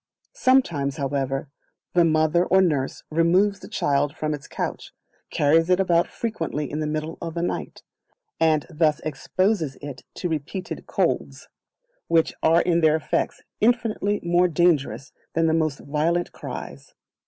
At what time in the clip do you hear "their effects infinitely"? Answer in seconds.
12.81-14.19